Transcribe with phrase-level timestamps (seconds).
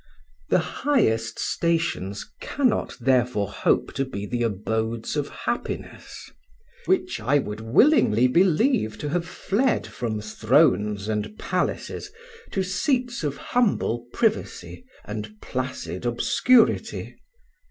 [0.49, 6.31] "The highest stations cannot therefore hope to be the abodes of happiness,
[6.87, 12.11] which I would willingly believe to have fled from thrones and palaces
[12.49, 17.15] to seats of humble privacy and placid obscurity.